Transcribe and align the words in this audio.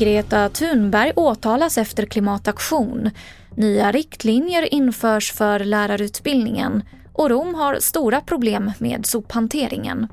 Greta 0.00 0.48
Thunberg 0.48 1.12
åtalas 1.16 1.78
efter 1.78 2.06
klimataktion. 2.06 3.10
Nya 3.56 3.92
riktlinjer 3.92 4.74
införs 4.74 5.32
för 5.32 5.58
lärarutbildningen 5.58 6.82
och 7.12 7.30
Rom 7.30 7.54
har 7.54 7.76
stora 7.80 8.20
problem 8.20 8.72
med 8.78 9.06
sophanteringen. 9.06 10.06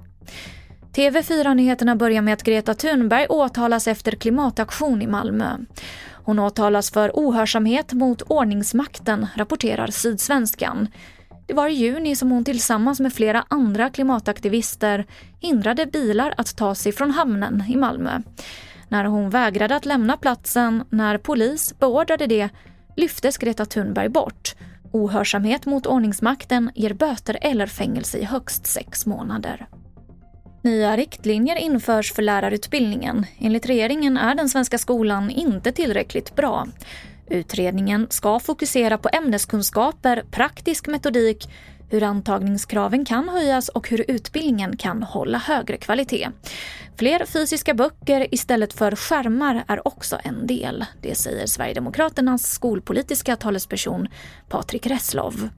TV4-nyheterna 0.95 1.95
börjar 1.95 2.21
med 2.21 2.33
att 2.33 2.43
Greta 2.43 2.73
Thunberg 2.73 3.27
åtalas 3.27 3.87
efter 3.87 4.11
klimataktion 4.11 5.01
i 5.01 5.07
Malmö. 5.07 5.57
Hon 6.11 6.39
åtalas 6.39 6.91
för 6.91 7.11
ohörsamhet 7.13 7.93
mot 7.93 8.21
ordningsmakten, 8.21 9.27
rapporterar 9.35 9.87
Sydsvenskan. 9.87 10.87
Det 11.45 11.53
var 11.53 11.67
i 11.67 11.73
juni 11.73 12.15
som 12.15 12.31
hon 12.31 12.45
tillsammans 12.45 12.99
med 12.99 13.13
flera 13.13 13.45
andra 13.47 13.89
klimataktivister 13.89 15.05
hindrade 15.39 15.85
bilar 15.85 16.33
att 16.37 16.55
ta 16.55 16.75
sig 16.75 16.91
från 16.91 17.11
hamnen 17.11 17.63
i 17.69 17.75
Malmö. 17.75 18.21
När 18.89 19.05
hon 19.05 19.29
vägrade 19.29 19.75
att 19.75 19.85
lämna 19.85 20.17
platsen 20.17 20.83
när 20.89 21.17
polis 21.17 21.79
beordrade 21.79 22.27
det 22.27 22.49
lyftes 22.95 23.37
Greta 23.37 23.65
Thunberg 23.65 24.09
bort. 24.09 24.55
Ohörsamhet 24.91 25.65
mot 25.65 25.85
ordningsmakten 25.85 26.71
ger 26.75 26.93
böter 26.93 27.37
eller 27.41 27.67
fängelse 27.67 28.17
i 28.17 28.23
högst 28.23 28.67
sex 28.67 29.05
månader. 29.05 29.67
Nya 30.61 30.97
riktlinjer 30.97 31.55
införs 31.55 32.13
för 32.13 32.21
lärarutbildningen. 32.21 33.25
Enligt 33.39 33.65
regeringen 33.65 34.17
är 34.17 34.35
den 34.35 34.49
svenska 34.49 34.77
skolan 34.77 35.29
inte 35.29 35.71
tillräckligt 35.71 36.35
bra. 36.35 36.67
Utredningen 37.29 38.07
ska 38.09 38.39
fokusera 38.39 38.97
på 38.97 39.09
ämneskunskaper, 39.13 40.23
praktisk 40.31 40.87
metodik, 40.87 41.49
hur 41.89 42.03
antagningskraven 42.03 43.05
kan 43.05 43.29
höjas 43.29 43.69
och 43.69 43.89
hur 43.89 44.05
utbildningen 44.07 44.77
kan 44.77 45.03
hålla 45.03 45.37
högre 45.37 45.77
kvalitet. 45.77 46.29
Fler 46.97 47.25
fysiska 47.25 47.73
böcker 47.73 48.33
istället 48.33 48.73
för 48.73 48.95
skärmar 48.95 49.63
är 49.67 49.87
också 49.87 50.19
en 50.23 50.47
del. 50.47 50.85
Det 51.01 51.15
säger 51.15 51.47
Sverigedemokraternas 51.47 52.51
skolpolitiska 52.51 53.35
talesperson 53.35 54.07
Patrik 54.49 54.87
Reslow. 54.87 55.49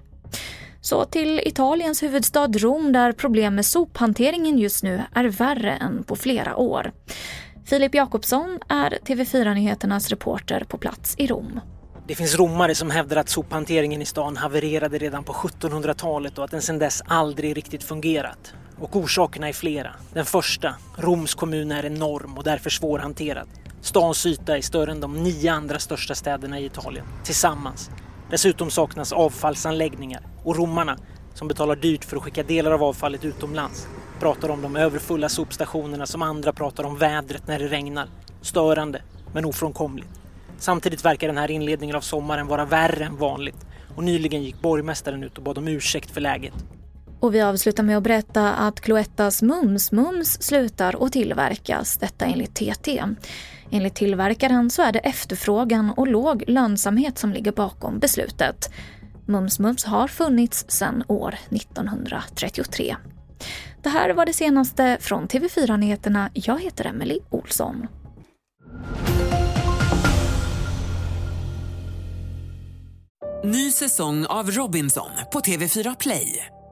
Så 0.82 1.06
till 1.06 1.40
Italiens 1.40 2.04
huvudstad 2.04 2.48
Rom 2.48 2.92
där 2.92 3.12
problem 3.12 3.56
med 3.56 3.66
sophanteringen 3.66 4.58
just 4.58 4.84
nu 4.84 5.02
är 5.14 5.26
värre 5.26 5.72
än 5.72 6.04
på 6.04 6.16
flera 6.16 6.56
år. 6.56 6.92
Filip 7.66 7.96
Jakobsson 7.96 8.60
är 8.70 8.98
TV4-nyheternas 9.06 10.10
reporter 10.10 10.64
på 10.64 10.78
plats 10.78 11.16
i 11.18 11.28
Rom. 11.28 11.60
Det 12.08 12.16
finns 12.16 12.36
romare 12.36 12.76
som 12.76 12.92
hävdar 12.92 13.18
att 13.18 13.30
sophanteringen 13.30 14.02
i 14.02 14.06
stan 14.06 14.38
havererade 14.38 14.98
redan 14.98 15.24
på 15.24 15.34
1700-talet 15.34 16.38
och 16.38 16.44
att 16.44 16.52
den 16.52 16.62
sedan 16.62 16.80
dess 16.80 17.02
aldrig 17.06 17.58
riktigt 17.58 17.84
fungerat. 17.84 18.54
Och 18.82 18.96
orsakerna 18.96 19.50
är 19.50 19.54
flera. 19.54 19.96
Den 20.14 20.26
första, 20.26 20.76
Roms 20.98 21.36
kommun 21.36 21.72
är 21.72 21.86
enorm 21.86 22.38
och 22.38 22.44
därför 22.44 22.70
svårhanterad. 22.70 23.48
Stans 23.82 24.26
yta 24.26 24.58
är 24.58 24.62
större 24.62 24.92
än 24.92 25.00
de 25.00 25.24
nio 25.24 25.52
andra 25.52 25.80
största 25.80 26.16
städerna 26.16 26.60
i 26.60 26.66
Italien, 26.66 27.06
tillsammans. 27.24 27.90
Dessutom 28.30 28.72
saknas 28.72 29.14
avfallsanläggningar 29.14 30.22
och 30.44 30.56
romarna, 30.56 30.98
som 31.34 31.48
betalar 31.48 31.76
dyrt 31.76 32.06
för 32.06 32.18
att 32.18 32.24
skicka 32.24 32.44
delar 32.44 32.72
av 32.72 32.84
avfallet 32.84 33.26
utomlands, 33.26 33.88
pratar 34.20 34.50
om 34.50 34.62
de 34.62 34.76
överfulla 34.76 35.30
sopstationerna 35.30 36.06
som 36.06 36.22
andra 36.22 36.54
pratar 36.54 36.84
om 36.84 36.98
vädret 36.98 37.48
när 37.48 37.60
det 37.60 37.68
regnar. 37.68 38.08
Störande, 38.42 39.02
men 39.34 39.46
ofrånkomligt. 39.46 40.10
Samtidigt 40.58 41.06
verkar 41.06 41.28
den 41.28 41.38
här 41.38 41.52
inledningen 41.52 41.96
av 41.96 42.02
sommaren 42.02 42.48
vara 42.48 42.66
värre 42.66 43.06
än 43.06 43.18
vanligt 43.18 43.66
och 43.96 44.04
nyligen 44.04 44.44
gick 44.44 44.62
borgmästaren 44.62 45.24
ut 45.24 45.38
och 45.38 45.44
bad 45.44 45.58
om 45.58 45.68
ursäkt 45.68 46.12
för 46.12 46.22
läget. 46.22 46.54
Och 47.20 47.36
vi 47.36 47.42
avslutar 47.42 47.84
med 47.84 47.98
att 47.98 48.04
berätta 48.04 48.54
att 48.56 48.82
Cloettas 48.82 49.42
Mums 49.42 49.92
Mums 49.92 50.42
slutar 50.42 51.06
att 51.06 51.12
tillverkas, 51.12 51.98
detta 51.98 52.26
enligt 52.26 52.56
TT. 52.56 53.04
Enligt 53.72 53.96
tillverkaren 53.96 54.70
så 54.70 54.82
är 54.82 54.92
det 54.92 55.00
efterfrågan 55.00 55.92
och 55.98 56.08
låg 56.08 56.44
lönsamhet 56.48 57.18
som 57.18 57.34
ligger 57.34 57.52
bakom 57.52 58.00
beslutet. 58.00 58.70
Mums 59.26 59.60
Mums 59.60 59.86
har 59.86 60.08
funnits 60.08 60.66
sedan 60.68 61.04
år 61.08 61.36
1933. 61.50 62.96
Det 63.82 63.90
här 63.90 64.14
var 64.14 64.26
det 64.26 64.34
senaste 64.34 64.98
från 65.02 65.28
TV4 65.28 65.78
Nyheterna. 65.78 66.30
Jag 66.34 66.62
heter 66.62 66.86
Emily 66.86 67.20
Olsson. 67.30 67.88
Ny 73.44 73.72
säsong 73.72 74.26
av 74.26 74.52
Robinson 74.52 75.10
på 75.32 75.40
TV4 75.40 75.96
Play. 76.00 76.46